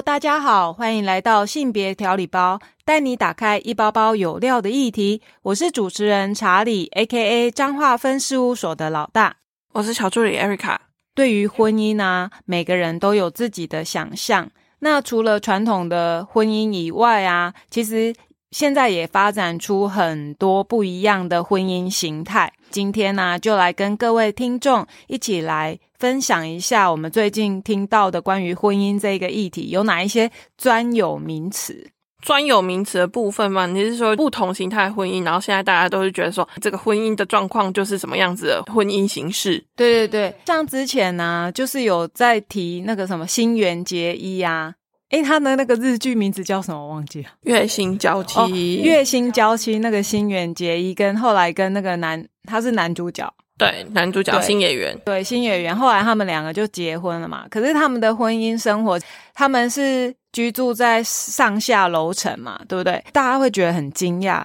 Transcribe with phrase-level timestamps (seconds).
[0.00, 5.20] Hello，大家好，欢迎来到性别调理包，带你打开一包包有料的议题。
[5.42, 7.50] 我是主持人查理，A.K.A.
[7.50, 9.36] 彰化分事务所的老大。
[9.72, 10.78] 我是小助理 Erica。
[11.14, 14.50] 对于婚姻啊，每个人都有自己的想象。
[14.78, 18.14] 那除了传统的婚姻以外啊，其实
[18.50, 22.52] 现在也发展出很多不一样的婚姻形态。
[22.70, 31.90] 今天呢，就来跟各位听众一起来分享一下我们最近听到的关于婚姻这个议题有哪一些专有名词。
[32.22, 39.64] 专有名词的部分嘛，你是说不同形态婚姻，然后现在大家都是觉得说这个婚姻的状况就是什么样子的婚姻形式？
[39.74, 44.74] 对对对，像之前呢，就是有在提那个什么新垣结衣啊。
[45.10, 46.88] 诶，他的那个日剧名字叫什么？
[46.88, 47.28] 忘记了。
[47.42, 55.76] 月薪娇妻，月薪娇妻那个新垣结衣跟后来跟那个男，他是男主角，对，男主角新演员，对，新演员。
[55.76, 57.44] 后来他们两个就结婚了嘛。
[57.50, 58.98] 可是他们的婚姻生活，
[59.34, 63.04] 他们是居住在上下楼层嘛，对不对？
[63.12, 64.44] 大家会觉得很惊讶。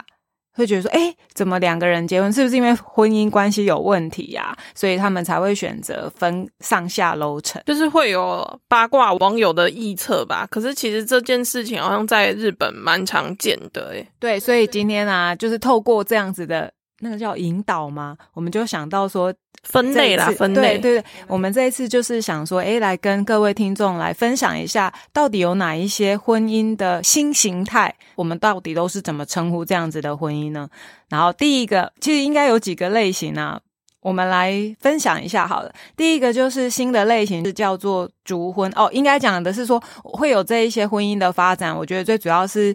[0.55, 4.57] 会觉得说，哎，怎么两个人结婚，是不是因为婚姻关系有问题呀？
[4.73, 10.47] 所以他们才会选择分上下楼层，就是会有八卦网友的臆测吧。
[10.49, 16.71] 可是其实这件事情好像在日本蛮常见的，哎，对，所以今天啊，就是透过这样子的。
[16.99, 18.17] 那个叫引导吗？
[18.33, 20.77] 我们就想到说分类啦，分类。
[20.77, 27.93] 对对，我们这一次就是想说，哎，来跟各位听众来分享一下，到底有哪一些婚姻的新形态？
[28.15, 30.69] 我们到底都是怎么称呼这样子的婚姻呢？
[31.09, 33.59] 然后第一个，其实应该有几个类型啊，
[33.99, 35.73] 我们来分享一下好了。
[35.97, 41.75] 第一个就是新的类型是叫做烛婚哦，应该讲的是说会有这一些婚姻的发展。
[41.75, 42.73] 我觉得最主要是。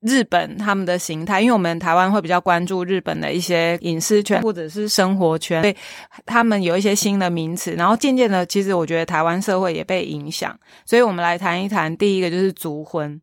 [0.00, 5.76] 日本他们的形态，因为我们台湾会比较关注日本的一些隐私权或者是生活圈，所以
[6.24, 7.72] 他们有一些新的名词。
[7.72, 10.56] 然后渐渐的，其实我觉得台湾社会也被影响。
[10.84, 13.20] 所以我们来谈一谈，第一个就是族婚。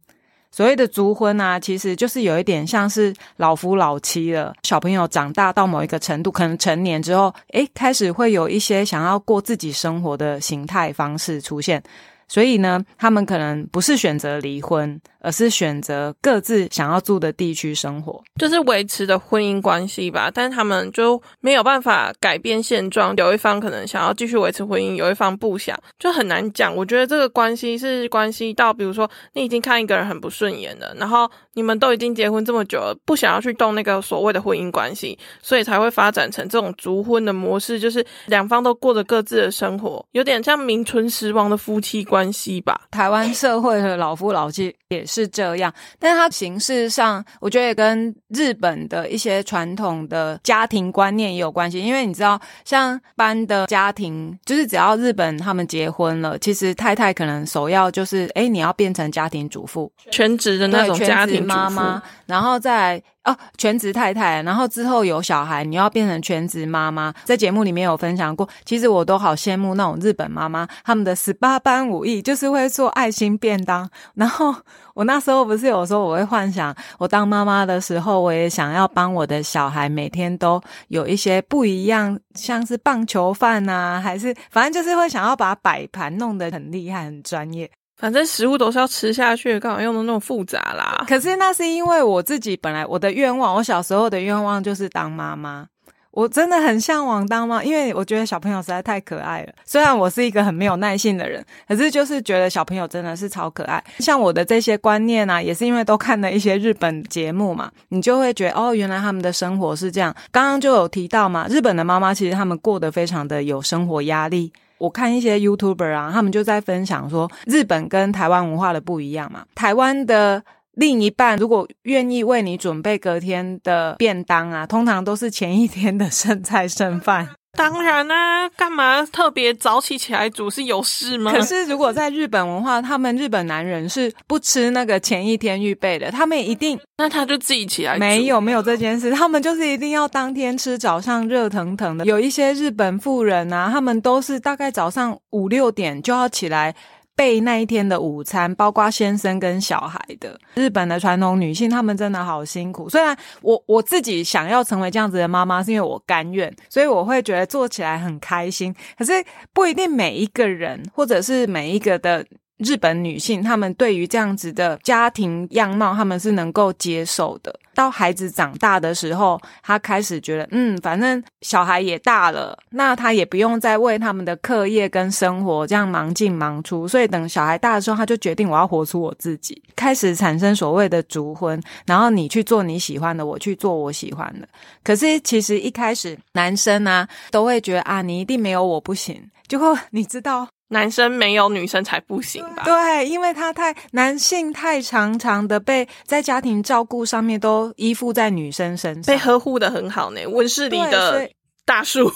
[0.51, 4.53] 所谓的族婚啊，其实就是有一点像是老夫老妻了。
[4.63, 11.83] 小朋友长大到某一个程度，可能成年之后，诶，开始会有一些想要过自己生活的形态方式出现。
[12.27, 14.99] 所以呢，他们可能不是选择离婚。
[15.25, 20.29] 而是选择各自想要住的地区生活，就是维持的婚姻关系吧。
[20.31, 26.75] 但他们就没有办法改变现状，有一方可能想要继续维持婚姻，有一方不想，就很难讲。
[26.75, 42.81] 我觉得这个关系是关系到，比如说你已经看一个人很不顺眼了，然后你们都已经结婚这么久了，不想要去动那个所谓的婚姻关系，所以才会发展成这种逐婚的模式，就是两方都过着各自的生活，有点像名存实亡的夫妻关系吧。
[42.91, 45.15] 台湾社会的老夫老妻也是。
[45.15, 51.79] 是这样，但是它形式上，我觉得也跟日本的一些传统的家庭观念也有关系。
[51.79, 63.01] 因为你知道，像般的家庭，就是只要日本他们结婚了，其实太太可能首要就是，哎，你要变成家庭主妇，全职的那种家庭妈妈，然后再。
[63.25, 67.13] 哦，全职太太，然后之后有小孩，你要变成全职妈妈。
[67.23, 73.89] 在节目里面有分享过，其实我都好羡慕那种日本妈妈，他们的十八般武艺就是会做爱心便当。
[74.13, 74.55] 然后
[74.93, 87.71] 我那时候不是有说我会幻想，我当妈妈的时候，我也想要帮我的小孩每天都有一些不一样，像是棒球饭啊，还是反正就是会想要把摆盘弄得很厉害、很专业。
[87.97, 91.03] 反正食物都是要吃下去，干嘛用的那么复杂啦？
[91.07, 95.67] 可是那是因为我自己本来我的愿望，我小时候的愿望就是当妈妈。
[96.11, 99.51] 我真的很向往当妈，因为我觉得小朋友实在太可爱了。
[99.65, 103.83] 虽然我是一个很没有耐性的人，可是就是觉得小朋友真的是超可爱。
[103.99, 110.15] 像我的这些观念啊，也是因为都看了一些日本节目嘛，你就会觉得哦，原来他们的生活是这样。
[110.31, 114.53] 刚刚就有提到嘛，日本的妈妈其实他们过得非常的有生活压力。
[114.77, 119.45] 我看一些 YouTuber 啊，他们就在分享说，日本跟台湾文化的不一样嘛。
[119.55, 120.43] 台湾的
[120.73, 127.29] 另一半如果愿意为你准备隔天的便当啊，通常都是前一天的剩菜剩饭。
[127.55, 131.31] 当然啦，干嘛特别早起起来煮是有事吗？
[131.31, 137.97] 可是如果在日本文化，他们日本男人是不吃那个前一天预备的，他们一定那他就自己起来。
[137.97, 142.05] 没有没有这件事，他们就是一定要当天吃早上热腾腾的。
[142.05, 146.75] 有一些日本妇人啊，他们都是大概早上五六点就要起来。
[147.15, 150.39] 备那一天的午餐，包括先生跟小孩的。
[150.55, 152.89] 日本的传统女性，她们真的好辛苦。
[152.89, 158.75] 虽然我我自己想要成为这样子的妈妈，是因为我甘愿，所以我会觉得做起来很开心。
[158.97, 159.13] 可是
[159.53, 162.25] 不一定每一个人，或者是每一个的
[162.57, 167.59] 日本女性，她们对于这样子的家庭样貌，她们是能够接受的。
[167.73, 184.47] 到孩子长大的时候，他开始觉得，嗯，反正小孩也大了，那他也不用再为他们的课业跟生活这样忙进忙出，所以等小孩大的时候，他就决定我要活出我自己，开始产生所谓的族婚，然后你去做你喜欢的，我去做我喜欢的。
[184.81, 190.47] 可是其实一开始男生啊都会觉得啊，你一定没有我不行，结果你知道。
[190.69, 192.63] 男生没有女生才不行吧？
[192.65, 200.21] 对，因为他太男性太常常的被在家庭照顾上面都依附在女生身上，被呵护的很好呢。
[200.27, 201.29] 温室里的
[201.65, 202.11] 大树，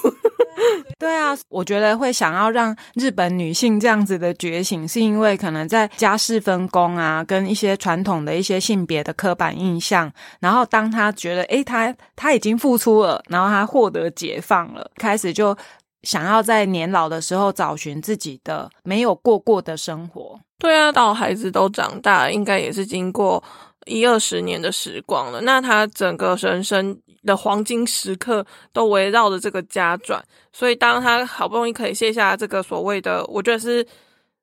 [0.97, 15.55] 对啊，我觉得会想要让日本女性这样子的觉醒，是因为可能在家事分工啊，跟一些传统的一些性别的刻板印象，然后当他觉得诶，他他已经付出了，然后他获得解放了，开始就。
[16.03, 20.39] 想要在年老的时候找寻自己的没有过过的生活。
[20.57, 23.43] 对啊，到孩子都长大，应该也是经过
[23.85, 25.41] 一二十年的时光了。
[25.41, 33.85] 那他整个人生的黄金时刻都围绕着这个家转，所以当他好不容易可以卸下这个所谓的，我觉得是。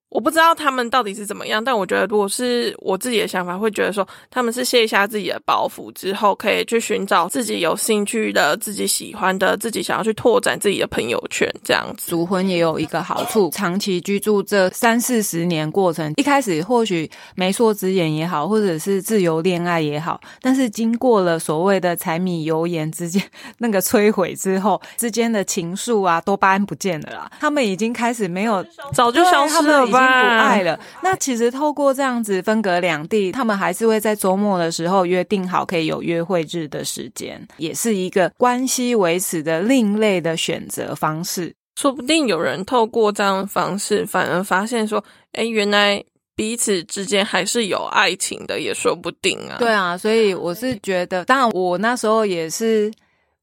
[0.08, 11.52] 我不知道他们到底是怎么样，但我觉得如果是我自己的想法，会觉得说他们是卸下自己的包袱之后，可以去寻找自己有兴趣的、自己喜欢的、自己想要去拓展自己的朋友圈。
[11.64, 23.20] 这样子，族婚也有一个好处，长期居住这三四十年过程，一开始或许媒妁之言也好，或者是自由恋爱也好，但是经过了所谓的柴米油盐之间
[23.58, 28.64] 那个摧毁之后，之间的情愫啊，多巴胺不见了啦，他们已经开始没有，
[28.94, 29.95] 早就消失了。
[29.98, 30.78] 不爱了。
[31.02, 41.54] 那其实透过这样子分隔两地，他们还是会在周末的时候约定好可以有约会日的时间，也是一个关系维持的另类的选择方式。
[41.80, 45.02] 说不定有人透过这样的方式，反而发现说，
[45.32, 46.02] 哎，原来
[46.34, 49.56] 彼此之间还是有爱情的，也说不定啊。
[49.58, 52.92] 对啊，所以我是觉得，当然我那时候也是。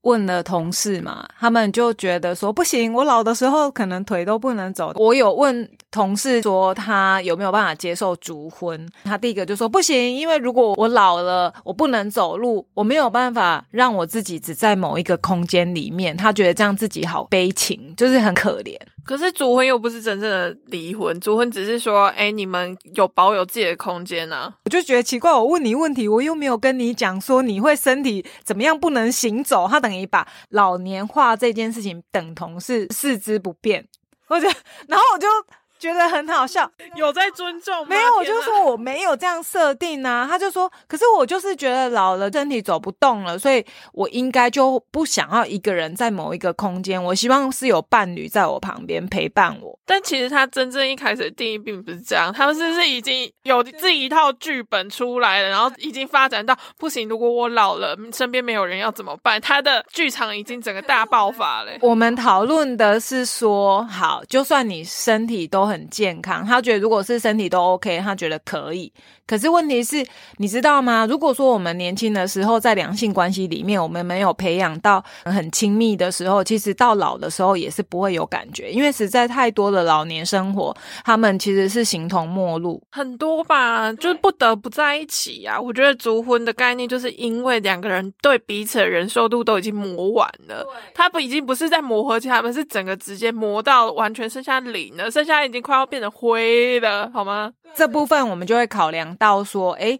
[0.03, 4.93] 问了同事嘛，他们就觉得说不行，我老的时候可能腿都不能走。
[4.95, 16.15] 我有问同事说他有没有办法接受烛婚，他第一个就说不行，因为如果我老了，我不能走路，我没有办法让我自己只在某一个空间里面。
[16.15, 18.77] 他觉得这样自己好悲情，就是很可怜。
[19.05, 24.53] 可是主婚又不是真正的离婚，主婚只是说，哎，你们有保有自己的空间呢？
[24.65, 33.87] 我就觉得奇怪，我问你问题，我又没有跟你讲说你会身体怎么样不能行走，他等于把老年化这件事情等同是四肢不便，
[34.27, 34.47] 我就，
[34.87, 35.27] 然后我就。
[35.83, 37.87] 觉得很好笑，有在尊重吗？
[37.89, 40.25] 没有，我就说我没有这样设定啊。
[40.29, 47.03] 他就说，可是我就是觉得老了，身体走不动了，所以我应该就不想要一个人在某一个空间。
[47.03, 49.77] 我希望是有伴侣在我旁边陪伴我。
[49.85, 57.09] 但其实他真正一开始的定义并不是这样，他们是是已经有自己一套剧本出来了，然后已经发展到不行。
[57.09, 59.41] 如果我老了，身边没有人要怎么办？
[59.41, 61.73] 他的剧场已经整个大爆发了。
[61.81, 65.72] 我们讨论的是说，好，就算你身体都很。
[65.73, 68.93] 很健康，他觉得如果是身体都 OK，他觉得可以。
[69.25, 70.05] 可是问题是，
[70.37, 71.07] 你知道吗？
[71.09, 85.59] 如果说我们年轻的时候在两性关系里面，我们没有培养到很亲密的时候，其实到老的时候也是不会有感觉，因为实在太多的老年生活，他们其实是形同陌路，很多吧，就是不得不在一起呀。
[85.59, 97.53] 我觉得足婚的概念，就是因为两个人对彼此的忍受度都已经磨完了，他不已经不是在磨合期，他们是整个直接磨到完全剩下零了，剩下已经快要变成灰的，好吗？
[97.73, 99.97] 这部分我们就会考量到说，哎，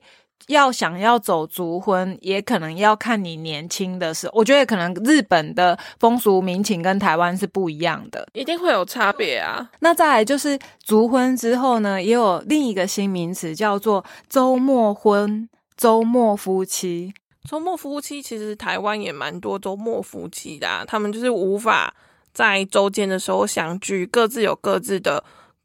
[0.48, 4.33] 要想要走族婚，也可能要看你年轻的时候。
[4.36, 9.72] 我觉得可能日本的风俗民情跟台湾是不一样的，一定会有差别啊。
[9.79, 17.13] 那再来就是族婚之后呢，也有另一个新名词叫做周末婚、周末夫妻。
[17.50, 21.93] 周末夫妻其实台湾也蛮多周末夫妻的，他们就是无法
[22.33, 25.24] 在周间的时候相聚，各自有各自的。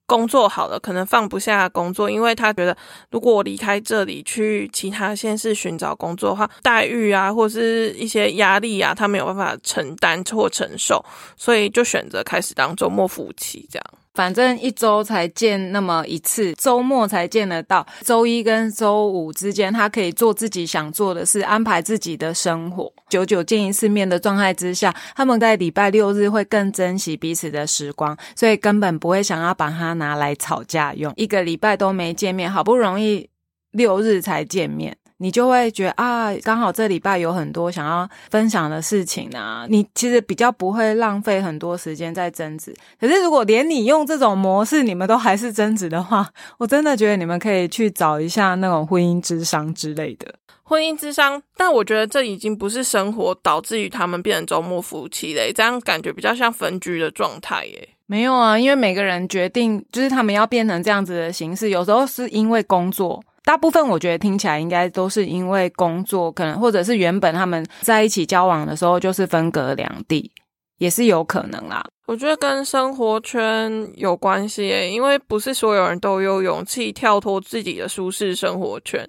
[0.09, 2.75] 工作好了，可能放不下工作，因为他觉得
[3.11, 11.05] 如果我离开这里去其他县市寻找工作的话，待遇啊，或是一些压力啊，他没有办法承担或承受，
[11.37, 13.85] 所以就选择开始当周末夫妻这样。
[14.18, 17.87] 反正一周才见那么一次，周末才见得到。
[18.02, 22.92] 周一跟周五之间，他可以做自己想做的事，安排自己的生活。
[23.08, 31.12] 久久见一次面的状态之下，他们在礼拜六日会更珍惜彼此的时光，所以根本不会想要把它拿来吵架用。
[31.14, 33.30] 一个礼拜都没见面，好不容易
[33.70, 34.98] 六日才见面。
[35.18, 42.75] 你就会觉得啊，刚好这礼拜有很多想要分享的事情啊，你其实比较不会浪费很多时间在争执。
[43.00, 50.34] 可是如果连你用这种模式，你们都还是争执的话，我真的觉得你们可以去找一下那种婚姻智商之类的。
[50.62, 57.88] 婚姻之商，但我觉得这已经不是生活导致于他们变成周末夫妻嘞，这样感觉比较像分居的状态耶。
[58.04, 70.31] 没有啊，因为每个人决定就是他们要变成这样子的形式，有时候是因为工作，大部分我觉得听起来应该都是因为工作，可能或者是原本他们在一起交往的时候就是分隔两地。
[70.76, 79.05] 也是有可能啦，我觉得跟生活圈有关系，因为不是所有人都有勇气跳脱自己的舒适生活圈，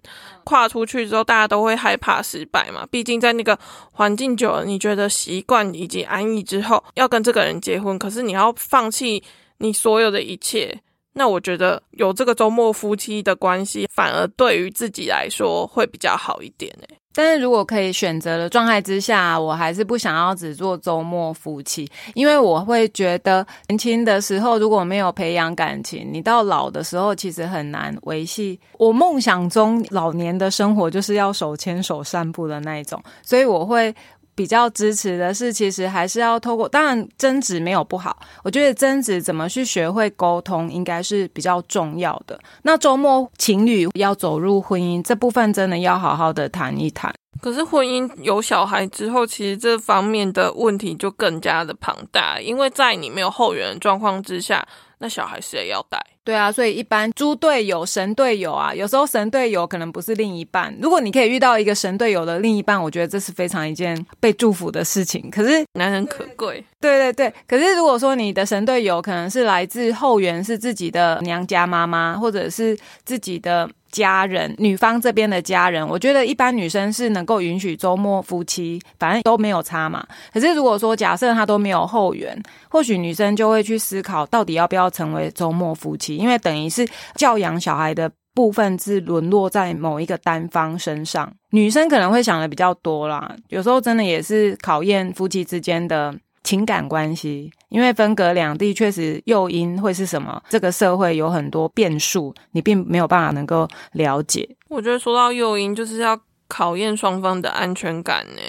[0.46, 2.88] 跨出去之后，大家都会害怕失败嘛。
[2.90, 3.60] 毕竟在那个
[3.92, 9.22] 环境久了，你觉得习惯以及安逸之后，要跟这个人结婚，可是你要放弃
[9.60, 10.76] 你所有的一切，
[11.20, 16.88] 那我觉得有这个周末夫妻的关系，反而对于自己来说会比较好一点诶。
[17.14, 28.58] 但是如果可以选择的状态之下，我还是不想要只做周末夫妻，因为我会觉得年轻的时候如果没有培养感情，你到老的时候其实很难维系。
[28.78, 33.94] 我梦想中老年的生活就是要手牵手散步的那一种，所以我会。
[34.40, 42.40] 比较支持的是，其实还是要透过，当然争执没有不好，我觉得争执怎么去学会沟通，应该是比较重要的。
[42.62, 47.14] 那周末情侣要走入婚姻这部分，真的要好好的谈一谈。
[47.42, 54.66] 可是婚姻有小孩之后，其实这方面的问题就更加的庞大，因为在你没有后援的状况之下。
[55.02, 55.98] 那小孩谁要带？
[56.30, 60.72] 对啊，所以一般猪队友、神队友啊，有时候神队友可能不是另一半。
[60.80, 65.28] 如果你可以遇到一个神队友的另一半，我觉得这是非常一件被祝福的事情。
[65.32, 66.64] 可是难能可贵。
[66.80, 73.68] 对对对，可是如果说你的神队友可能是来自后援，是自己的娘家妈妈，或者是自己的。
[73.92, 80.06] 家人，女方这边的家人，我觉得一般女生是能够允许周末夫妻，反正都没有差嘛。
[80.34, 91.32] 可是如果说假设他都没有后援，或许女生就会去思考，到底要不要成为周末夫妻，因为等于是教养小孩的部分是沦落在某一个单方身上。
[91.52, 96.16] 女生可能会想的比较多啦，有时候真的也是考验夫妻之间的。
[96.44, 100.42] 情感关系，因为分隔两地，确实诱因会是什么？
[100.50, 104.48] 这个社会有很多变数，你并没有办法能够了解。
[104.68, 108.42] 我觉得说到诱因，就是要考验双方的安全感呢。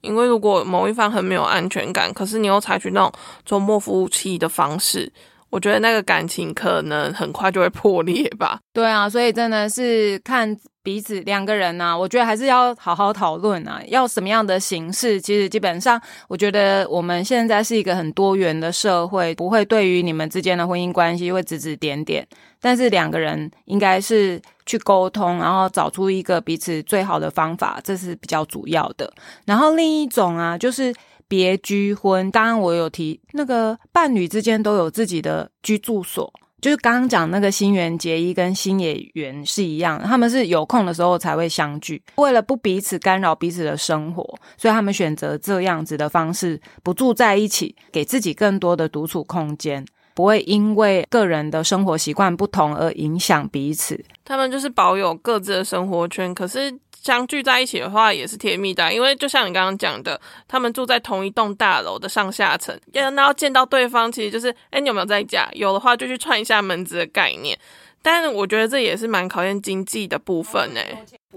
[0.00, 3.12] 因为如果某一方很没有安全感，可是你又采取那种
[3.44, 5.12] 周末夫妻的方式。
[5.50, 8.60] 我觉得那个感情可能很快就会破裂吧。
[8.72, 10.54] 对啊，所以真的是看
[10.88, 15.20] 彼此两个人呐，我觉得还是要好好讨论啊，要什么样的形式。
[15.20, 22.26] 其实基本上，我觉得我们现在是一个很多元的社会，不会对于你们之间的婚姻关系会指指点点。
[22.58, 29.12] 但是两个人应该是去沟通，然后找出一个彼此最好的方法，这是比较主要的。
[29.44, 30.94] 然后另一种啊，就是。
[31.30, 44.22] 别居婚，当然我有提那个伴侣之间都有自己的居住所，就是刚刚讲那个新垣结衣跟新野原是一样，他们是有空的时候才会相聚，为了不彼此干扰彼此的生活，
[44.56, 49.84] 所以他们选择这样子的方式，不住在一起，给自己更多的独处空间，
[50.14, 54.04] 不会因为个人的生活习惯不同而影响彼此。
[54.24, 56.78] 他们就是保有各自的生活圈，可是。
[57.02, 65.48] 相聚在一起的话也是甜蜜的，因为就像你刚刚讲的，他们住在同一栋大楼的上下层，要然后见到对方，其实就是，哎，你有没有在家？
[65.52, 67.58] 有的话就去串一下门子的概念。
[68.00, 70.80] 但是我觉得这也是蛮考验经济的部分呢。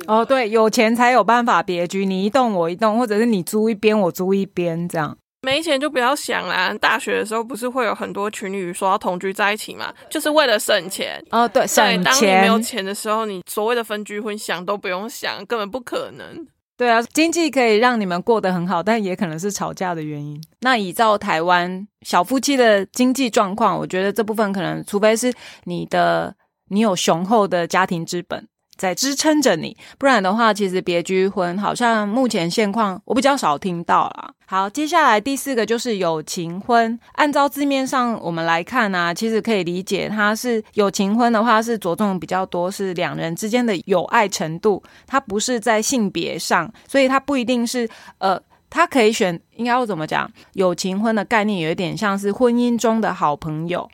[0.06, 5.18] 哦，对，有钱才有办法别居，你一栋我一栋，或者是你租一边我租一边这样。
[5.42, 6.74] 没钱就不要想啦。
[6.80, 11.24] 大学的时候不是会有很多情侣说要同居在一起嘛，就是为了省钱。
[11.32, 12.04] 哦，对，省钱。
[12.04, 16.48] 当你没有钱的时候，你所谓的分居婚想都不用想，根本不可能。
[16.78, 20.42] 对啊，经济可以让你们过得很好，但也可能是吵架的原因。
[20.62, 25.32] 那依照台湾小夫妻的经济状况，我觉得这部分可能，除非是
[25.66, 26.36] 你的
[26.70, 28.48] 你有雄厚的家庭资本。
[28.82, 34.34] 在支撑着你，不然的话，其实别居婚好像目前现况我比较少听到啦。
[34.48, 37.00] 好，接下来第四个就是有情婚。
[37.12, 50.28] 按照字面上我们来看呢，其实可以理解，它是有情婚的话是着重比较多是两人之间的友爱程度，它不是在性别上，所以它不一定是呃，它可以选，应该要怎么讲？
[50.54, 53.88] 有情婚的概念有一点像是婚姻中的好朋友。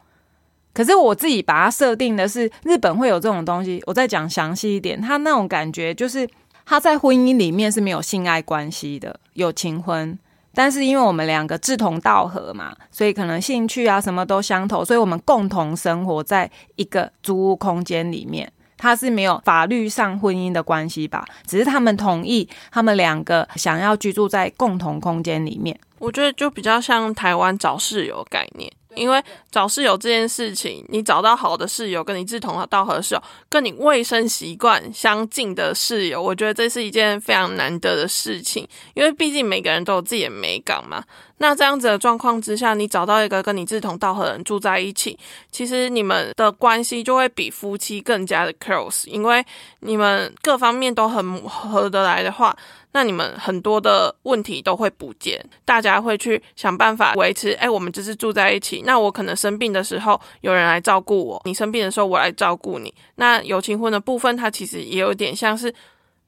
[0.78, 6.30] 可是我自己把它设定的是日本会有这种东西，我再讲详细一点，他那种感觉就是
[6.68, 10.16] 他在婚姻里面是没有性爱关系的，有情婚，
[10.54, 25.76] 但是因为我们两个志同道合嘛，所以可能兴趣啊什么都相投，所以我们共同生活在一个租屋空间里面，他是没有法律上婚姻的关系吧，只是他们同意他们两个想要居住在共同空间里面。
[25.98, 28.72] 我觉得就比较像台湾找室友概念。
[28.98, 41.04] 因为找室友这件事情，你找到好的室友，跟你志同道合的室友，跟你卫生习惯相近的室友，我觉得这是一件非常难得的事情，因为毕竟每个人都有自己的美感嘛。
[41.40, 45.16] 那这样子的状况之下，你找到一个跟你志同道合的人住在一起，
[45.52, 49.46] 其实你们的关系就会比夫妻更加的 close，因为
[49.82, 52.58] 你们各方面都很合得来的话，
[52.98, 57.52] 那你们很多的问题都会不见，大家会去想办法维持。
[57.52, 62.92] 哎，我们只是住在一起，那我可能生病的时候有人来照顾我，你生病的时候我来照顾你。
[63.18, 65.72] 那有情婚的部分，它其实也有点像是。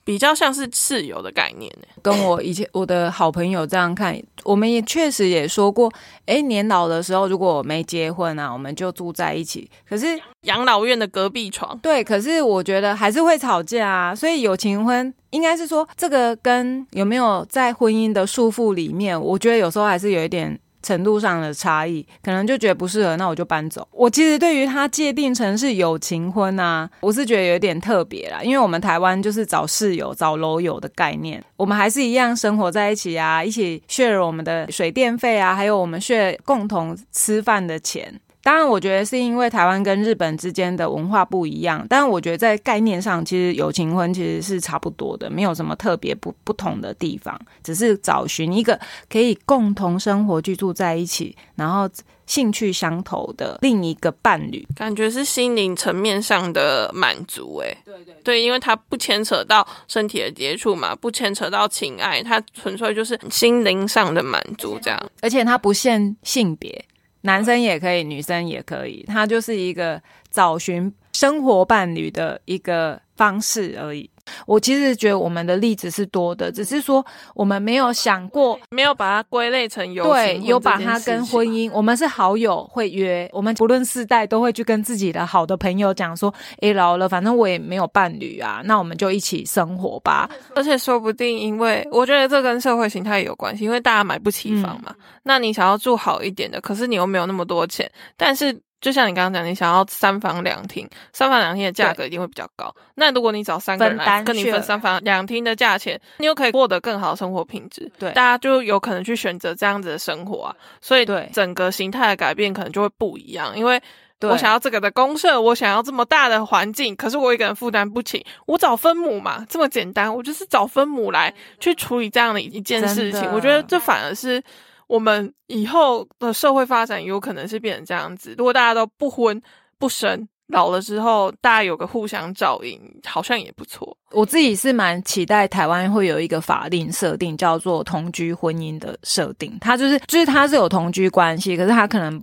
[0.09, 5.87] 比较像是室友的概念呢，跟我以前我的好朋友这样看，我们也确实也说过，
[6.25, 9.69] 哎，年老的时候如果没结婚啊，我们就住在一起。
[9.87, 14.15] 可是养老院的隔壁床，对，可是我觉得还是会吵架啊。
[14.15, 20.59] 所以有情婚应该是说，这个跟有没有在婚姻的束缚里面，我觉得有时候还是有一点。
[20.81, 23.88] 程度上的差异，可能就觉得不适合，那我就搬走。
[23.91, 38.19] 我其实对于他界定成是友情婚啊，我是觉得有点特别啦，因为我们台湾就是找室友、找楼友的概念，我们还是一样生活在一起啊，一起 share 我们的水电费啊，还有我们 share 共同吃饭的钱。
[38.50, 41.86] 当然，我觉得是因为台湾跟日本之间的文化不一样。
[41.88, 51.88] 但是，我觉得在概念上，其实友情婚其实是差不多的，没有什么特别不不同的地方，只是找寻一个可以共同生活、居住在一起，然后
[52.25, 54.68] 兴趣相投的另一个伴侣。
[54.75, 66.84] 感觉是心灵层面上的满足，哎，对对对，因为它不牵扯到身体的接触嘛，不牵扯到情爱，它纯粹就是心灵上的满足，这样，而且它不限性别。
[67.21, 74.09] 男生也可以，女生也可以，它就是一个找寻生活伴侣的一个方式而已。
[74.45, 81.69] 我其实觉得我们的例子是多的，只是说我们没有想过，没有把它归类成有对，有把它跟婚姻。
[81.74, 94.93] 我们是好友会约，我们不论世代都会去跟自己的好的朋友讲说：“诶，老了，反正我也没有伴侣啊，那我们就一起生活吧。”而且说不定，因为我觉得这跟社会形态有关系，因为大家买不起房嘛，
[95.24, 98.59] 那你想要住好一点的，可是你又没有那么多钱，但是。
[98.81, 102.74] 就像你刚刚讲，你想要三房两厅，三房两厅的价格一定会比较高。
[102.96, 107.92] 那如果你找三个人来跟你分三房两厅的价钱，你又可以获得更好的生活品质。
[108.00, 110.55] 对，大家就有可能去选择这样子的生活啊。
[110.79, 113.57] 所以，对整个形态的改变可能就会不一样。
[113.57, 113.81] 因为
[114.22, 123.29] 我想要这个的公社，我想要这么大的环境，可是我一个人负担不起，我找分母嘛，这么简单，我就是找分母来去处理这样的一件事情。
[123.33, 124.42] 我觉得这反而是。
[124.89, 128.33] 我们以后的社会发展有可能是变成这样子。
[128.37, 129.39] 如果大家都不婚
[129.77, 133.95] 不生，老了之后大家有个互相照应，好像也不错。
[134.11, 139.55] 我自己是蛮期待台湾会有一个法令设定，叫做同居婚姻的设定。
[139.61, 142.19] 它就是就是它是有同居关系，可是它可能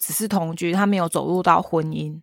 [0.00, 2.18] 只是同居，它没有走入到婚姻。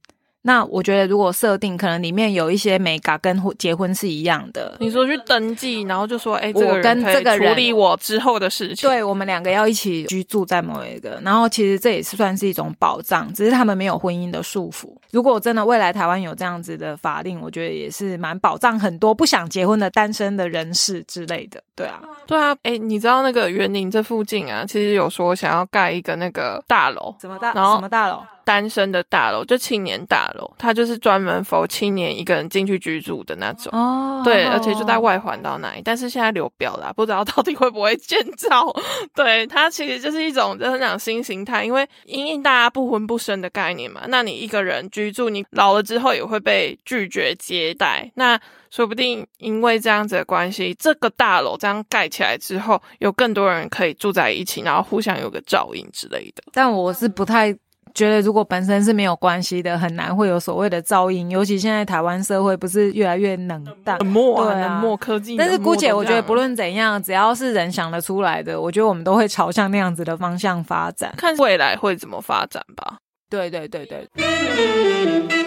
[0.45, 14.93] 那我觉得，如果设定可能里面有一些美嘎跟结婚是一样的，你说去登记，然后就说，哎，我跟这个人处理我之后的事情，对我们两个要一起居住在某一个，然后其实这也是算是一种保障，只是他们没有婚姻的束缚。
[15.11, 21.63] 如果真的未来台湾有这样子的法令，我觉得也是蛮保障很多不想结婚的单身的人士之类的。
[21.75, 28.21] 对啊，对啊，哎，你知道那个园林这附近啊，其实有说想要盖一个那个大楼，什么大，然后什么大楼？
[28.45, 33.71] 单身的大楼就青年大楼，它就是专门否青年一个人进去居住的那种。
[33.71, 38.73] 哦，对，而且就在外环到那里，但是现在流标了，不知道到底会不会建造。
[39.15, 44.01] 对，它其实就是一种就是讲新形态，因为因应大家不婚不生的概念嘛。
[44.07, 48.11] 那你一个人居住，你老了之后也会被拒绝接待。
[48.15, 56.43] 那说不定因为这样子的关系，这个大楼这样盖起来之后，有更多人可以住在一起，然后互相有个照应之类的。
[56.51, 57.55] 但我是不太。
[57.93, 61.29] 觉得如果本身是没有关系的，很难会有所谓的噪音。
[61.29, 65.37] 尤其现在台湾社会不是越来越冷淡、冷漠、冷漠科技。
[65.37, 71.13] 但是姑且我觉得不论怎样，只要是人想得出来的，我觉得我们都会朝向那样子的方向发展。
[71.17, 72.97] 看未来会怎么发展吧。
[73.29, 75.42] 对对对对。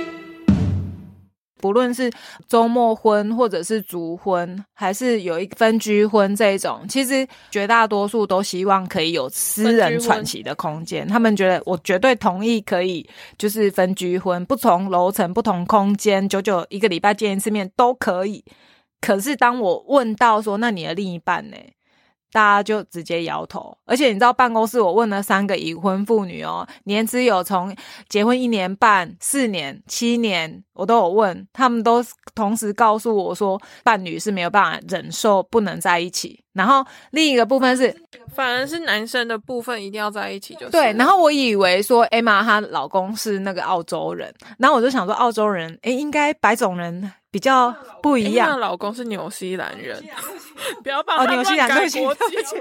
[1.60, 2.10] 不论是
[2.48, 11.06] 周末婚，或者是族婚，还是有一分居婚这一种，其实绝大多数都希望可以有私人喘息的空间。
[11.08, 18.44] 他们觉得我绝对同意可以，就是分居婚，不同楼层、不同空间，久久一个礼拜见一次面都可以。
[19.00, 21.56] 可是当我问到说，那你的另一半呢？
[22.32, 23.76] 大家就直接摇头。
[23.84, 27.74] 而且你知道，办公室我问了三个已婚妇女哦，年资有从
[28.08, 36.42] 结婚一年半、四年、七年，我都有问，他们都同时告诉我说，伴侣是没有办法忍受不能在一起。
[36.52, 37.94] 然后另一个部分是，
[38.34, 40.90] 反而是男生的部分一定要在一起，就是对。
[40.94, 47.70] 然后我以为说，Emma 她老公是那个澳洲人，然后我就想说，澳洲人诶应该白种人比较
[48.02, 48.58] 不一样。
[48.58, 50.02] 老公是纽西兰人，
[50.82, 52.56] 不要把哦纽西兰对不起，对不起，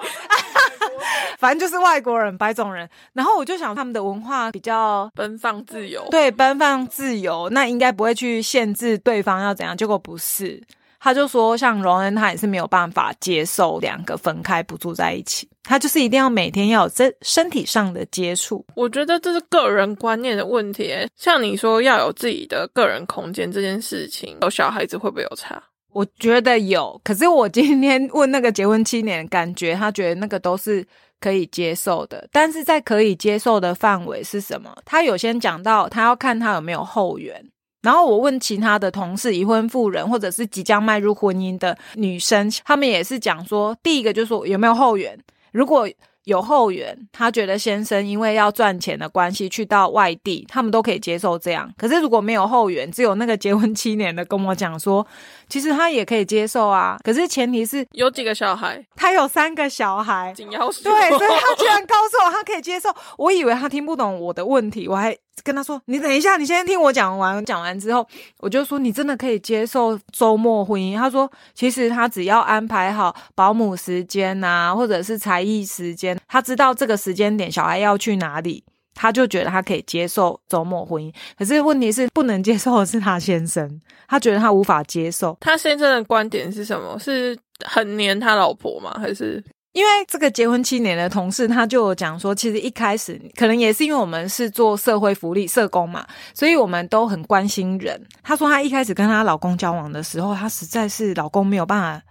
[1.39, 2.89] 反正就是外国人，白种人。
[3.13, 9.77] 然后我就想，他们的文化比较奔放自由，对，奔放自由，那应该不会去限制对方要怎样。
[9.77, 10.61] 结果不是。
[10.99, 18.65] 他就说，像荣恩，他也是没有办法接受两个分开不住在一起，他就是一定要每天要有身身体上的接触。
[18.75, 20.93] 我觉得这是个人观念的问题。
[21.17, 25.61] 像你说要有自己的个人空间这件事情，有小孩子会不会有差？
[25.91, 30.85] 我觉得有，可是我今天问那个结婚七年，感觉他觉得那个都是
[31.21, 34.75] 可以接受的，但是在可以接受的范围是什么？
[34.83, 37.43] 他有先讲到，他要看他有没有后援。
[37.81, 45.17] 然后我问其他的同事，已婚妇人或者是即将迈入婚姻的女生，他们也是讲说，第一个就是说有没有后援，
[45.55, 45.89] 如果。
[46.25, 51.71] 有后援，他觉得先生因为要赚钱的关系去到外地，他们都可以接受这样。
[51.77, 55.05] 可是如果没有后援，只有那个结婚七年的跟我讲说，
[55.49, 56.97] 其实他也可以接受啊。
[57.03, 62.89] 可是前提是有几个小孩，他有三个小孩，紧要对，所以他居然告诉我他可以接受。
[63.17, 68.07] 我以为他听不懂我的问题，我还跟他说：“你等一下，你先听我讲完。”讲完之后，
[68.39, 78.63] 我就说：“你真的可以接受周末婚姻？”他说：“其实他只要安排好保姆时间啊，或者是才艺时间。”他知道这个时间点小孩要去哪里，
[78.95, 81.13] 他就觉得他可以接受周末婚姻。
[81.37, 83.79] 可是问题是不能接受的是他先生，
[84.09, 85.37] 他觉得他无法接受。
[85.41, 86.97] 他先生的观点是什么？
[86.97, 88.97] 是很黏他老婆吗？
[88.99, 98.01] 还是因为这个结婚七年的同事，他就讲说，其实一开始可能也是因为我们是做社会福利社工嘛，所以我们都很关心人。
[98.23, 102.01] 他说他一开始跟他老公交往的时候，他实在是老公没有办法。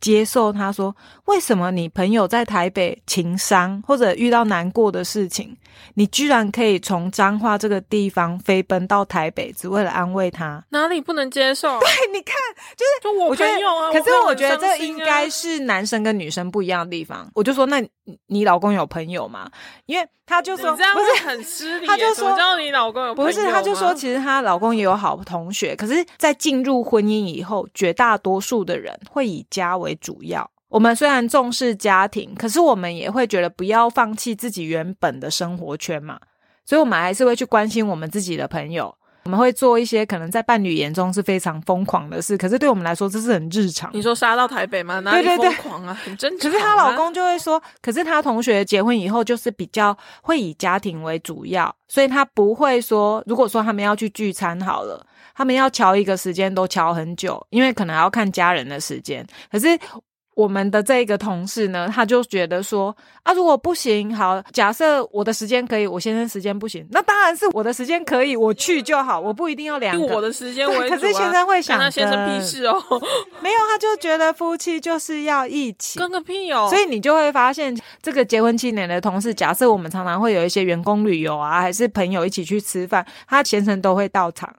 [0.00, 0.94] 接受他说，
[1.26, 5.56] 为什么你朋友在台北情伤或者遇到难过的事情，
[5.94, 10.64] 你居然可以从彰化这个地方飞奔到台北，只为了安慰他？
[10.70, 11.78] 哪里不能接受？
[11.80, 12.34] 对，你看，
[12.76, 13.92] 就是就我朋友啊。
[13.92, 17.30] 可是我觉得这应该是男生跟女生不一样的地方。
[17.34, 17.80] 我就说，那
[18.26, 19.50] 你老公有朋友吗？
[19.86, 21.86] 因为他就说这样不是很失礼。
[21.86, 23.50] 他就说，知道你老公有不是？
[23.50, 29.70] 他就说，其实她老公也有好同学，可是，在进入婚姻以后，绝大多数的人会以家。
[29.80, 36.20] 为主要，我们虽然重视家庭，可是我们也会觉得不要放弃自己原本的生活圈嘛，
[36.66, 43.90] 所以我们还是会去关心我们自己的朋友，我们会做一些可能在伴侣眼中是非常疯狂的事，可是对我们来说这是很日常。
[43.92, 45.00] 你说杀到台北吗？
[45.00, 46.36] 对对对，疯狂啊，很真。
[46.38, 55.06] 可是她老公就会说，可是她同学结婚以后就是比较会以家庭为主要，所以她不会说，如果说他们要去聚餐好了。
[55.32, 59.26] 他们要瞧一个时间都瞧很久，因为可能要看家人的时间。
[59.50, 59.68] 可是
[60.40, 70.06] 我们的这个同事呢，他就觉得说啊，如果不行，好，假设我的时间可以，我先生时间不行，那当然是我的时间可以，我去就好，我不一定要两个。
[70.06, 70.94] 我的时间为主。
[70.94, 72.82] 可是先生会想，那先生屁事哦，
[73.42, 76.68] 没有，他就觉得夫妻就是要一起，跟个屁哦。
[76.70, 84.54] 所以你就会发现，这个结婚七年的同事，假设我们常常会有一些员工旅游啊，还是朋友一起去吃饭，他先生都会到场。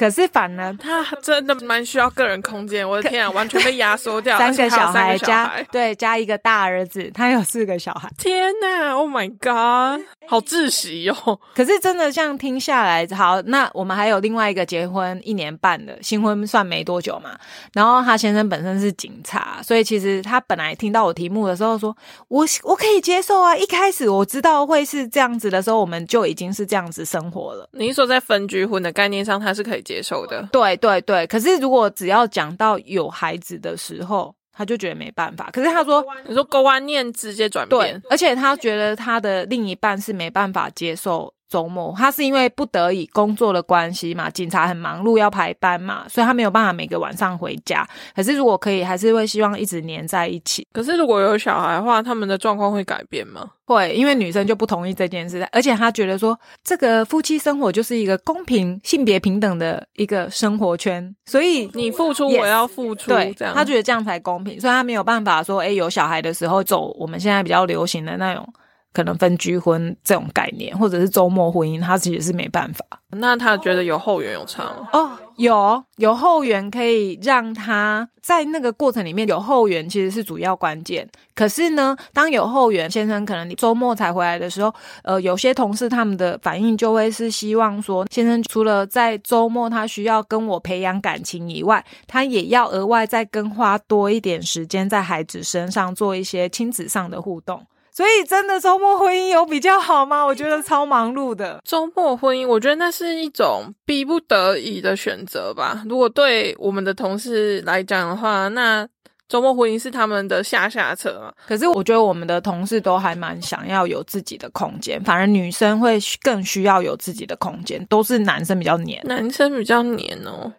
[0.00, 2.88] 可是反而，他真的蛮需要个人空间。
[2.88, 4.38] 我的天啊，完全被压缩掉。
[4.40, 8.10] 三个小孩加对加一个大儿子，他有四个小孩。
[8.16, 11.38] 天呐，Oh my God，好窒息哦！
[11.54, 17.38] 可是真的这样听下来，好，那我们还有另外一个结婚一年半的新婚算没多久嘛。
[17.74, 21.94] 然后他先生本身是警察，所以其实他本来听到我题目的时候，说
[22.28, 23.54] 我我可以接受啊。
[23.54, 27.68] 一开始我知道会是这样子的时候，我们就已经是这样子生活了。
[27.72, 29.84] 你说在分居婚的概念上，他是可以。
[29.90, 31.26] 接受的，对对对。
[31.26, 35.50] 可是如果只要讲到有孩子的时候，他就觉得没办法。
[35.52, 41.34] 可是他说，你说勾完念直接转变，而且他觉得他的另一半是没办法接受。
[41.50, 47.86] 周末，他是因为不得已工作的关系嘛，警察很忙碌要排班嘛，所以他没有办法每个晚上回家。
[48.14, 50.66] 可是如果可以，还是会希望一直黏在一起。
[50.72, 53.50] 可是如果有小孩的话，他们的状况会改变吗？
[53.64, 68.46] 会，因为女生就不同意这件事，而且她觉得说，这个夫妻生活就是一个公平、性别平等的一个生活圈，所以你付出，我要付出，对，这样他觉得这样才公平，所以他没有办法说，哎，有小孩的时候走我们现在比较流行的那种。
[68.92, 72.84] 可能分居婚这种概念，或者是周末婚姻，他其实是没办法。
[73.12, 74.88] 那他觉得有后援有差吗？
[74.92, 81.08] 哦，有有后援可以让他在那个过程里面有后援，其实是主要关键。
[81.34, 84.72] 可是呢，当有后援先生可能你周末才回来的时候，
[85.02, 97.60] 呃，有些同事他们的反应就会是希望说，先生除了在周末他需要跟我培养感情以外，他也要额外再跟花多一点时间在孩子身上做一些亲子上的互动。
[97.92, 100.24] 所以，真的周末婚姻有比较好吗？
[100.24, 101.60] 我觉得超忙碌的。
[101.64, 105.82] 周末婚姻，我觉得那是一种逼不得已的选择吧。
[105.88, 108.86] 如果对我们的同事来讲的话，那
[109.28, 111.32] 周末婚姻是他们的下下策嘛。
[111.46, 120.52] 可是，我觉得我们的同事都还蛮想要有自己的空间，反而女生会更需要有自己的空间，都是男生比较黏，男生比较黏哦，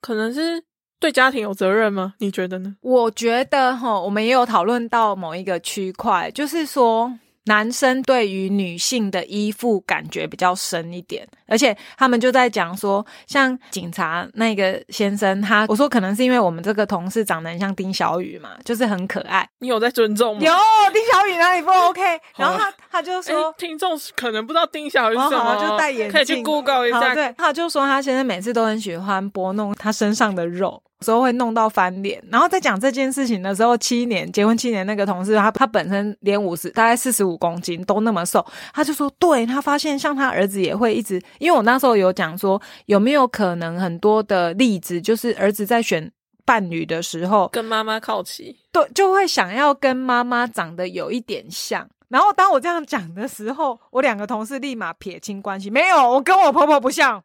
[0.00, 0.62] 可能是。
[0.98, 2.14] 对家庭有责任吗？
[2.18, 2.76] 你觉得呢？
[2.80, 7.18] 我觉得哈，我们也有讨论到某一个区块，就是说。
[7.48, 19.48] 男生对于女性的依附感觉比较深一点，而且他们就在讲说，像警察那个先生，他我说可能是因为我们这个同事长得很像丁小雨嘛，就是很可爱。
[19.60, 20.40] 你有在尊重吗？
[20.42, 20.52] 有
[20.92, 22.02] 丁小雨哪里不 OK？
[22.36, 27.14] 然后他他就说，听众可能不知道丁小雨什么，就戴眼镜，可以去 Google 一下。
[27.14, 30.82] 对，他就说他现在每次都很喜欢拨弄他身上的肉。
[31.00, 46.10] 时候会弄到翻脸，然后在讲这件事情的时候，七年结婚七年那个同事，他他本身连五十大概四十五公斤都那么瘦，他就说，对他发现像他儿子也会一直，因为我那时候有讲说，有没有可能很多的例子，就是儿子在选
[46.44, 51.88] 伴侣的时候跟妈妈靠齐，对，就会想要跟妈妈长得有一点像。
[52.08, 57.22] 然后当我这样讲的时候，我两个同事立马撇清关系，没有，我跟我婆婆不像。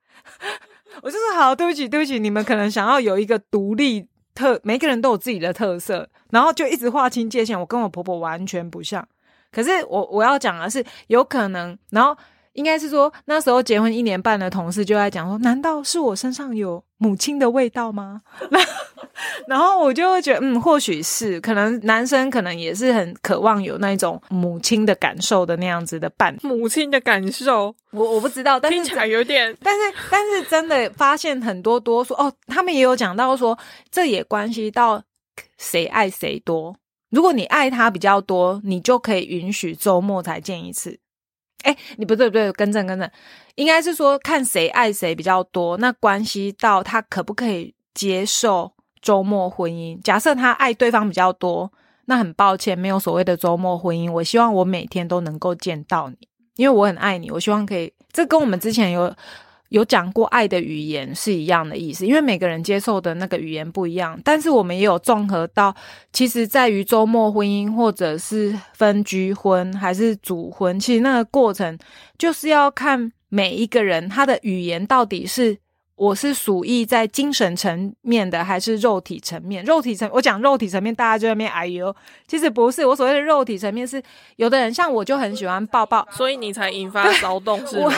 [1.02, 7.60] 我就说好，对不起，对不起，你们可能想要有一个独立特，每个人都有自己的特色，然后就一直划清界限。
[7.60, 9.08] 我跟我婆婆完全不像，
[9.52, 12.18] 可是我我要讲的是，有可能，然后。
[12.54, 18.22] 应该是说那时候结婚一年半的同事就在讲说，难道是我身上有母亲的味道吗？
[19.48, 26.36] 然后我就会觉得，嗯，或许是，可能男生可能也是很渴望有那种母亲的感受的那样子的伴。
[26.42, 33.58] 母亲的感受，我我不知道，但听起来有点，但是但是真的发现很多多说哦，他们也有讲到说，
[33.92, 35.04] 这也关系到
[35.58, 36.76] 谁爱谁多。
[37.10, 40.98] 如果你爱他比较多，你就可以允许周末才见一次。
[41.64, 43.10] 哎，你不对不对，更正更正，
[43.56, 50.02] 应该是说看谁爱谁比较多，那关系到他可不可以接受周末婚姻。
[50.02, 51.72] 假设他爱对方比较多，
[52.06, 54.12] 那很抱歉，没有所谓的周末婚姻。
[54.12, 56.18] 我希望我每天都能够见到你，
[56.56, 57.30] 因为我很爱你。
[57.32, 59.14] 我希望可以，这跟我们之前有。
[59.72, 64.20] 有讲过爱的语言是一样的意思，因为每个人接受的那个语言不一样。
[64.24, 65.74] 但是我们也有综合到，
[66.12, 71.78] 其实在于周末婚姻或者是分居婚还是主婚，其实那个过程
[72.18, 75.58] 就是要看每一个人他的语言到底是。
[76.02, 79.64] 我是属意在精神层面的，还是肉体层面？
[79.64, 81.96] 肉体层，我讲肉体层面，大家就在那边哎呦，
[82.28, 82.84] 其实不是。
[82.84, 84.02] 我所谓的肉体层面是，
[84.38, 87.94] 有的人像我就很喜欢抱抱，所以你才引发骚动是吗？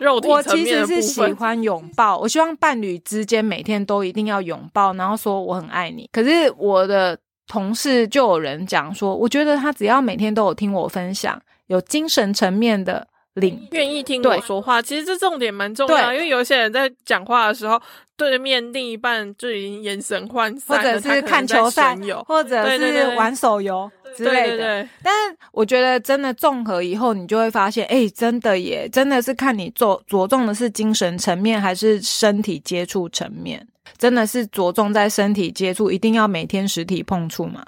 [0.00, 6.10] 肉体我其实是喜欢拥抱，我希望伴侣之间每天都一定要拥抱，然后说我很爱你。
[6.10, 13.06] 可是我的同事就有人讲说，我觉得他只要每天都有听我分享，有精神层面的。
[13.34, 13.68] 领。
[13.72, 17.80] 愿意听我说话，其实这重点蛮重要，因为有些人在讲话的时候，
[18.16, 24.86] 对面另一半就已经眼神涣散，或者是看球赛，或者是玩手游之类的。
[25.02, 33.66] 但是我觉得真的综合以后，你就会发现，哎，真的也真的是看你着着重的是精神层面还是身体接触层面，
[33.98, 37.64] 真的是着重在身体接触，一定要每天实体碰触嘛。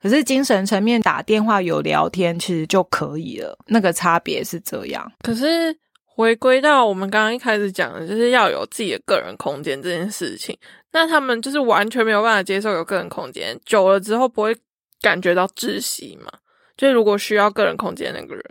[0.00, 5.10] 可是精神层面打电话有聊天其实就可以了，那个差别是这样。
[5.22, 10.56] 可是回归到我们刚刚一开始讲的，就是要有自己的个人空间这件事情，
[10.92, 14.56] 那他们就是完全没有办法接受有个人空间，久了之后不会
[15.00, 16.30] 感觉到窒息嘛？
[16.76, 18.44] 就如果需要个人空间那个人。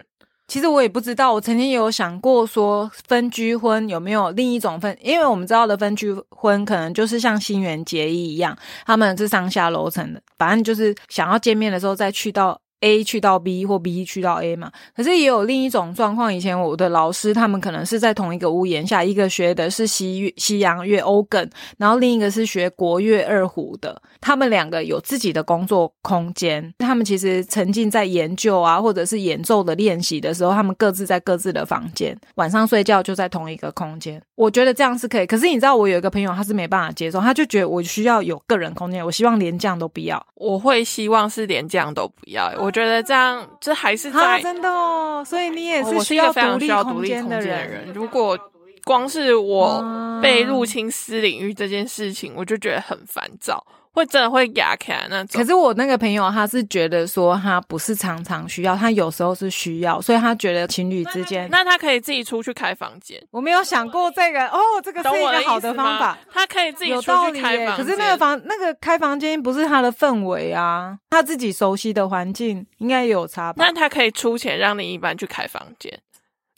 [0.48, 12.60] 其实我也不知道，我曾经有想过说分居婚有没有另一种分，因为我们知道的分居婚可能就是像新垣结衣一样，他们是上下楼层的，反正就是想要见面的时候再去到。
[12.82, 16.34] A 去到 B 或 B 去到 A 嘛，可是也有另一种状况。
[16.34, 24.00] 以前我的老师他们可能是在同一个屋檐下，一个学的是西、西洋乐、欧梗，然后另一个是学国乐二胡的。
[24.22, 34.22] 他们两个有自己的工作空间，他们其实沉浸在研究啊，或者是演奏的练习的时候，他们各自在各自的房间，晚上睡觉就在同一个空间。
[34.36, 35.26] 我觉得这样是可以。
[35.26, 40.24] 可是你知道，我有一个朋友，他是没办法接受，他就觉得我需要有个人空间，我希望连这样都不要。
[40.36, 42.52] 我会希望是连这样都不要。
[42.60, 45.24] 我觉得这样，这还是在真的哦。
[45.26, 47.92] 所以你也是需要独立空间的人。
[47.94, 48.38] 如果
[48.84, 49.84] 光是我
[50.22, 53.66] 被入侵私领域这件事情，我就觉得很烦躁。
[53.98, 55.42] 会真的会压起来那种。
[55.42, 63.20] 可是我那个朋友他是觉得说他不是常常需要，他有时候是需要，所以他觉得情侣之间，那他可以自己出去开房间。
[63.32, 66.16] 我没有想过这个哦，这个是一个好的方法。
[66.32, 73.66] 他可以自己有出去开房可是那个房那个开房间不是他的氛围啊，他自己熟悉的环境应该有差吧？
[73.66, 76.00] 那他可以出钱让另一半去开房间。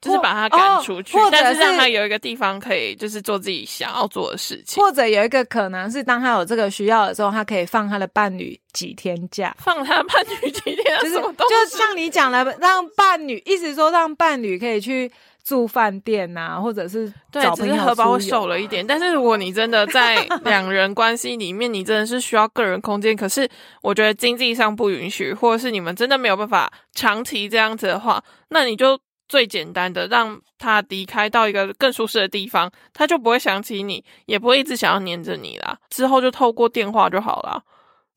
[0.02, 4.82] 就是把他赶出去，但是让他有一个地方可以，就是做自己想要做的事情。
[4.82, 9.54] 或者有一个可能是，当他有这个需要的时候，他可以放他的伴侣几天假。
[9.60, 11.00] 放他的伴侣几天？
[11.02, 15.12] 就是就像你讲的，让伴侣，意思说让伴侣可以去
[15.44, 18.88] 住饭店呐，或者是对，只是荷包会瘦了一点。
[18.88, 23.50] 但是如果你真的在 两人关系里面，你真的是需要个人空间，可是
[23.82, 28.98] 我觉得经济上不允许，或者是你们真的没有办法长期这样子的话，那你就。
[29.30, 35.78] 最简单的，让他离开到一个更舒适的地方，他就不会想起你，也不会一直想要黏着你啦。
[35.90, 37.64] 之后就透过电话就好了，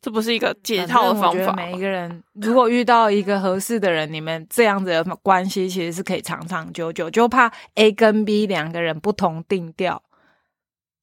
[0.01, 1.53] 这不是一个解套的方法。
[1.53, 7.11] 每一个人如果遇到一个合适的人，你们这样子的关系其实是可以长长久久。
[7.11, 10.03] 就怕 A 跟 B 两个人不同定调，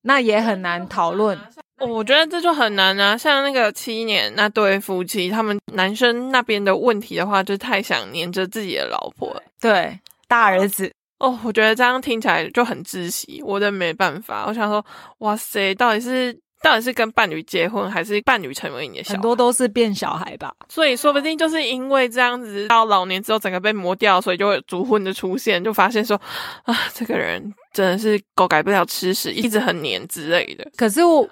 [0.01, 1.39] 那也很难讨论。
[1.79, 3.17] 我觉得这就很难啊。
[3.17, 9.41] 像那个七年那对夫妻，他们男生那边的问题的话，就太想黏着自己的老婆。
[9.61, 14.45] 对，大儿子哦，我觉得这样听起来就很窒息，我真没办法。
[14.47, 14.85] 我想说，
[15.19, 19.13] 哇塞，到底是到底是跟伴侣结婚，还是伴侣成为你的小孩？
[19.15, 20.53] 很多都是变小孩吧。
[20.69, 26.19] 所以说不定就是因为这样子，到老年之后整个被磨掉，所以就会烛婚的出现，就发现说
[26.63, 30.69] 啊，这个人真的是狗改不了吃屎，一直很黏之类的。
[30.75, 31.27] 可是我。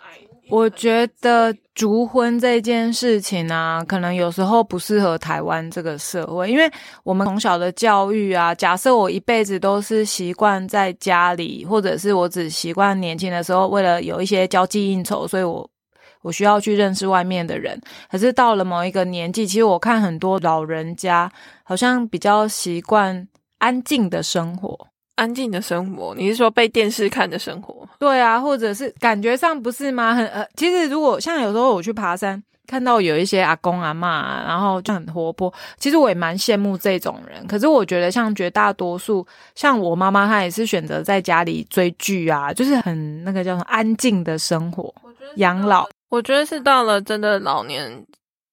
[0.49, 6.71] 我觉得烛婚这件事情啊，可能有时候不适合台湾这个社会，因为
[7.03, 15.69] 我们从小的教育啊，假设我一辈子都是习惯在家里，或者是我只习惯年轻的时候，为了有一些交际应酬，所以我
[16.21, 17.79] 我需要去认识外面的人。
[18.09, 21.31] 可是到了某一个年纪，其实我看很多老人家
[21.63, 23.27] 好像比较习惯
[23.59, 24.87] 安静的生活。
[25.17, 27.87] 安静的生活，你是说被电视看的生活？
[27.99, 30.13] 对啊，或者是感觉上不是吗？
[30.13, 37.45] 很呃，其实如果像有时候我去爬山，看到有一些阿公阿妈，然后就很活泼，其实我也蛮羡慕这种人。
[37.47, 39.25] 可是我觉得像绝大多数，
[39.55, 44.93] 像我妈妈，她也是选择在家里追剧啊，就是很那个叫什么安静的生活，
[45.37, 45.89] 养老。
[46.09, 48.05] 我觉得是到了真的老年，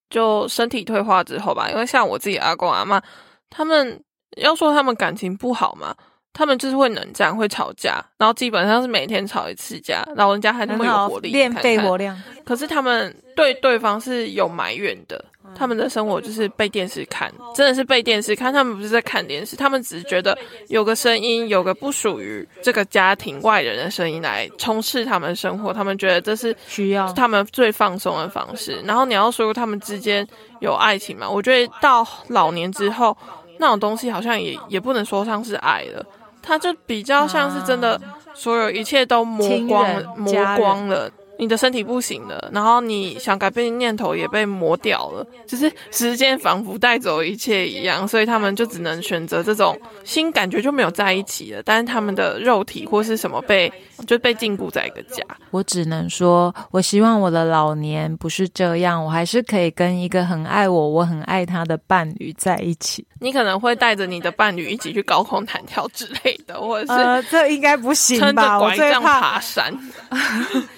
[0.08, 1.68] 就身体退化之后吧。
[1.68, 3.02] 因为像我自己阿公阿妈，
[3.50, 4.00] 他们
[4.38, 5.94] 要说他们感情不好嘛。
[6.34, 10.04] 他们就是会冷战，会吵架，然后基本上是每天吵一次架。
[10.16, 12.20] 老人家还那么有活力，练肺活量。
[12.44, 15.24] 可是他们对对方是有埋怨的。
[15.56, 18.52] 他们的生活就是被电视看，真的是被电视看。
[18.52, 25.72] 他们不是在看电视，他们只是觉得有个声音，有个不属于这个家庭外人的声音来充斥他们的生活。
[25.72, 28.82] 他们觉得这是需要他们最放松的方式。
[28.84, 30.26] 然后你要说他们之间
[30.60, 31.30] 有爱情吗？
[31.30, 33.16] 我觉得到老年之后，
[33.60, 36.04] 那种东西好像也也不能说上是爱了。
[36.44, 38.00] 他就比较像是真的，
[38.34, 41.10] 所有一切都磨光磨光了。
[41.38, 53.72] 你的身体不行了，然后你想改变念头也被磨掉了，就是时间仿佛带走一切一样，所以他们就只能选择这种心感觉就没有在一起了，但是他们的肉体或是什么被
[54.06, 55.24] 就被禁锢在一个家。
[55.50, 63.04] 我只能说，我希望我的老年不是这样，我还是可以跟一个很爱我、我很爱他的伴侣在一起。
[63.20, 68.60] 你可能会带着你的伴侣一起去高空弹跳之类的，或者是这应该不行吧？
[68.60, 69.76] 我最怕爬山，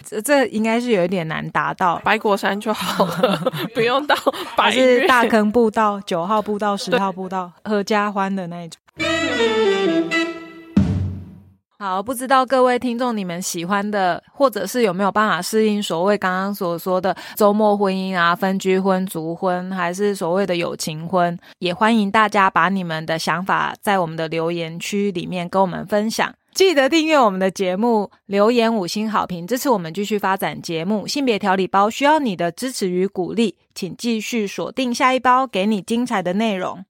[0.08, 0.45] 这 这。
[0.48, 4.14] 应该是有一点难达到，白果山就好了， 不用到
[4.56, 8.80] 白是大坑步道、九号步道、十号步道、合家欢的那种。
[11.78, 21.38] 好，不知道各位听众你们喜欢的，或者是有没有办法适应所谓刚刚所说的周末婚姻啊、分居婚、族婚，还是所谓的友情婚？
[21.58, 26.32] 也欢迎大家把你们的想法在我们的留言区里面跟我们分享。
[26.56, 31.06] 记得订阅我们的节目，留言五星好评，这次我们继续发展节目。
[31.06, 36.86] 性别调理包需要你的支持与鼓励，请继续锁定下一包，给你精彩的内容。